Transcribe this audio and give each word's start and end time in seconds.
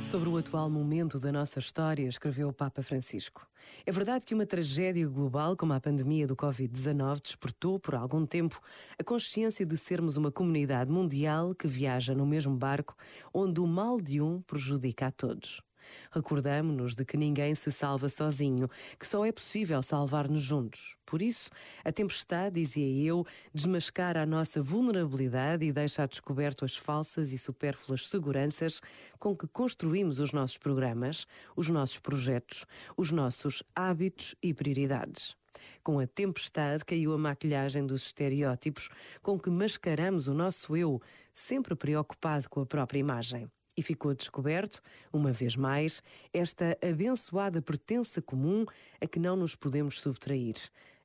Sobre 0.00 0.30
o 0.30 0.36
atual 0.38 0.70
momento 0.70 1.18
da 1.18 1.30
nossa 1.30 1.58
história, 1.58 2.08
escreveu 2.08 2.48
o 2.48 2.52
Papa 2.54 2.82
Francisco. 2.82 3.46
É 3.84 3.92
verdade 3.92 4.24
que 4.24 4.32
uma 4.32 4.46
tragédia 4.46 5.06
global 5.06 5.56
como 5.56 5.74
a 5.74 5.80
pandemia 5.80 6.26
do 6.26 6.34
Covid-19 6.34 7.20
despertou, 7.20 7.78
por 7.78 7.94
algum 7.94 8.24
tempo, 8.24 8.58
a 8.98 9.04
consciência 9.04 9.66
de 9.66 9.76
sermos 9.76 10.16
uma 10.16 10.32
comunidade 10.32 10.90
mundial 10.90 11.54
que 11.54 11.66
viaja 11.66 12.14
no 12.14 12.24
mesmo 12.24 12.56
barco, 12.56 12.96
onde 13.32 13.60
o 13.60 13.66
mal 13.66 14.00
de 14.00 14.22
um 14.22 14.40
prejudica 14.40 15.08
a 15.08 15.10
todos. 15.10 15.60
Recordamo-nos 16.10 16.94
de 16.94 17.04
que 17.04 17.16
ninguém 17.16 17.54
se 17.54 17.70
salva 17.72 18.08
sozinho, 18.08 18.68
que 18.98 19.06
só 19.06 19.24
é 19.24 19.32
possível 19.32 19.82
salvar-nos 19.82 20.42
juntos. 20.42 20.96
Por 21.04 21.20
isso, 21.20 21.50
a 21.84 21.92
tempestade, 21.92 22.54
dizia 22.54 23.06
eu, 23.06 23.26
desmascara 23.52 24.22
a 24.22 24.26
nossa 24.26 24.62
vulnerabilidade 24.62 25.64
e 25.64 25.72
deixa 25.72 26.02
a 26.02 26.06
descoberto 26.06 26.64
as 26.64 26.76
falsas 26.76 27.32
e 27.32 27.38
supérfluas 27.38 28.08
seguranças 28.08 28.80
com 29.18 29.36
que 29.36 29.46
construímos 29.46 30.18
os 30.18 30.32
nossos 30.32 30.58
programas, 30.58 31.26
os 31.54 31.68
nossos 31.68 31.98
projetos, 31.98 32.66
os 32.96 33.10
nossos 33.10 33.62
hábitos 33.74 34.34
e 34.42 34.54
prioridades. 34.54 35.36
Com 35.82 35.98
a 35.98 36.06
tempestade 36.06 36.84
caiu 36.84 37.12
a 37.12 37.18
maquilhagem 37.18 37.86
dos 37.86 38.06
estereótipos 38.06 38.88
com 39.20 39.38
que 39.38 39.50
mascaramos 39.50 40.26
o 40.28 40.34
nosso 40.34 40.76
eu, 40.76 41.00
sempre 41.32 41.74
preocupado 41.74 42.48
com 42.48 42.60
a 42.60 42.66
própria 42.66 42.98
imagem. 42.98 43.50
E 43.76 43.82
ficou 43.82 44.14
descoberto, 44.14 44.80
uma 45.12 45.32
vez 45.32 45.56
mais, 45.56 46.02
esta 46.32 46.76
abençoada 46.82 47.62
pertença 47.62 48.20
comum 48.20 48.66
a 49.00 49.06
que 49.06 49.18
não 49.18 49.36
nos 49.36 49.54
podemos 49.54 50.00
subtrair. 50.00 50.56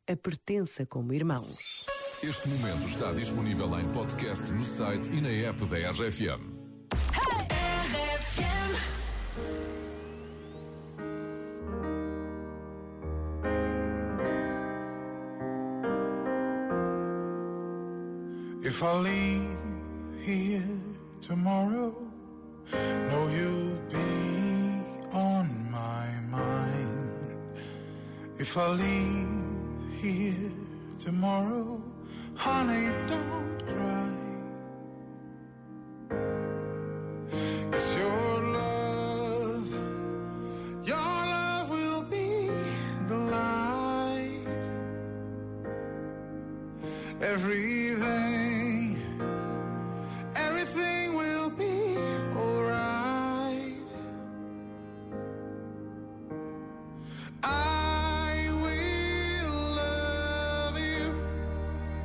A 0.08 0.16
pertença 0.16 0.86
como 0.86 1.14
irmãos. 1.14 1.86
Este 2.24 2.48
momento 2.50 2.88
está 2.88 3.12
disponível 3.14 3.80
em 3.80 3.88
podcast 3.94 4.52
no 4.52 4.64
site 4.64 5.12
e 5.12 5.22
na 5.22 5.30
app 5.30 5.64
da 5.66 5.92
RFM. 5.92 6.58
If 18.64 18.84
I 18.84 18.94
leave 18.98 19.58
here 20.20 20.64
tomorrow 21.22 22.07
Know 22.74 23.28
you'll 23.30 23.78
be 23.90 25.12
on 25.14 25.72
my 25.72 26.08
mind. 26.30 27.38
If 28.38 28.58
I 28.58 28.68
leave 28.70 30.02
here 30.02 30.52
tomorrow, 31.00 31.82
honey, 32.36 32.92
don't 33.08 33.66
cry. 33.68 34.12
It's 37.72 37.96
your 37.96 38.44
love, 38.60 39.72
your 40.86 40.98
love 40.98 41.70
will 41.70 42.04
be 42.04 42.50
the 43.08 43.16
light. 43.16 44.48
Everything 47.22 48.67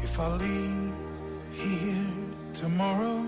if 0.03 0.19
I 0.19 0.27
leave 0.37 0.93
here 1.51 2.13
tomorrow, 2.53 3.23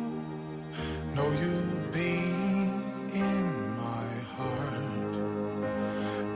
know 1.16 1.30
you'll 1.42 1.81
be 1.92 2.19
in 3.28 3.44
my 3.78 4.08
heart. 4.36 5.16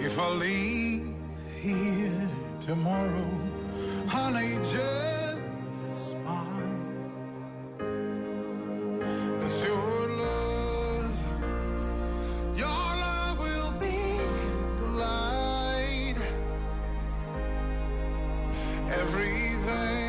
If 0.01 0.17
I 0.17 0.29
leave 0.29 1.18
here 1.59 2.29
tomorrow, 2.61 3.29
honey, 4.07 4.55
just 4.59 5.41
smile. 5.93 6.79
Cause 9.41 9.65
your 9.65 10.09
love, 10.23 11.19
your 12.55 12.67
love 12.67 13.39
will 13.39 13.71
be 13.79 13.99
the 14.79 14.87
light. 15.03 16.15
Everything 19.01 20.08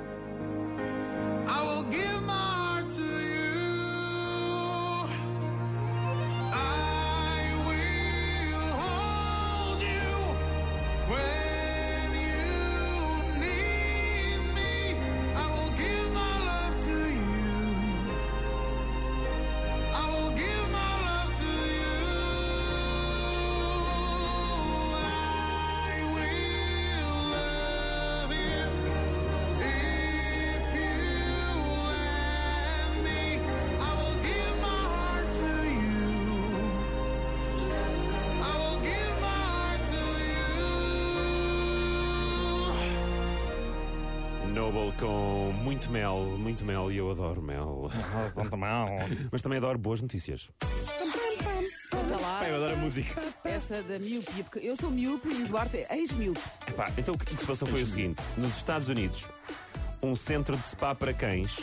Noble 44.51 44.91
com 44.99 45.53
muito 45.63 45.89
mel, 45.89 46.35
muito 46.37 46.65
mel 46.65 46.91
e 46.91 46.97
eu 46.97 47.09
adoro 47.09 47.41
mel. 47.41 47.89
Mas 49.31 49.41
também 49.41 49.57
adoro 49.57 49.77
boas 49.77 50.01
notícias. 50.01 50.49
Conta 51.89 52.17
lá. 52.21 52.39
Pai, 52.39 52.51
eu 52.51 52.55
adoro 52.57 52.73
a 52.73 52.77
música. 52.77 53.21
Essa 53.45 53.81
da 53.83 53.97
miopia, 53.97 54.43
porque 54.43 54.59
eu 54.59 54.75
sou 54.75 54.91
miúpe 54.91 55.29
e 55.29 55.43
o 55.43 55.47
Duarte 55.47 55.85
é 55.89 55.97
ex-miúpe. 55.97 56.41
Epá, 56.67 56.91
então 56.97 57.15
o 57.15 57.17
que 57.17 57.23
o 57.23 57.35
que 57.35 57.41
se 57.41 57.47
passou 57.47 57.67
foi 57.67 57.81
o 57.81 57.85
seguinte: 57.85 58.21
nos 58.37 58.57
Estados 58.57 58.89
Unidos, 58.89 59.25
um 60.03 60.15
centro 60.15 60.57
de 60.57 60.63
spa 60.63 60.93
para 60.93 61.13
cães 61.13 61.59